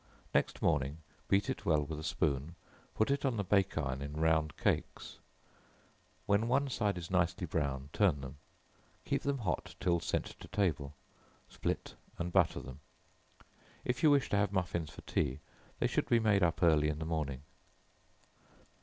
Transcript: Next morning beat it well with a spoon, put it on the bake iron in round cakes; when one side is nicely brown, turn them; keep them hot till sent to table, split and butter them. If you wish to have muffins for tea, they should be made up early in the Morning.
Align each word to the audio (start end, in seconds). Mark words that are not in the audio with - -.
Next 0.33 0.63
morning 0.63 0.97
beat 1.27 1.47
it 1.47 1.63
well 1.63 1.83
with 1.83 1.99
a 1.99 2.03
spoon, 2.03 2.55
put 2.95 3.11
it 3.11 3.23
on 3.23 3.37
the 3.37 3.43
bake 3.43 3.77
iron 3.77 4.01
in 4.01 4.13
round 4.19 4.57
cakes; 4.57 5.19
when 6.25 6.47
one 6.47 6.71
side 6.71 6.97
is 6.97 7.11
nicely 7.11 7.45
brown, 7.45 7.89
turn 7.93 8.21
them; 8.21 8.37
keep 9.05 9.21
them 9.21 9.37
hot 9.37 9.75
till 9.79 9.99
sent 9.99 10.25
to 10.39 10.47
table, 10.47 10.95
split 11.49 11.93
and 12.17 12.33
butter 12.33 12.59
them. 12.61 12.79
If 13.85 14.01
you 14.01 14.09
wish 14.09 14.27
to 14.31 14.37
have 14.37 14.51
muffins 14.51 14.89
for 14.89 15.01
tea, 15.01 15.37
they 15.77 15.85
should 15.85 16.09
be 16.09 16.19
made 16.19 16.41
up 16.41 16.63
early 16.63 16.89
in 16.89 16.97
the 16.97 17.05
Morning. 17.05 17.43